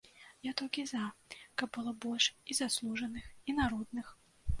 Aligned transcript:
Я 0.45 0.51
толькі 0.59 0.85
за, 0.91 1.01
каб 1.61 1.69
было 1.77 1.93
больш 2.05 2.25
і 2.53 2.57
заслужаных 2.61 3.29
і 3.53 3.55
народных. 3.61 4.11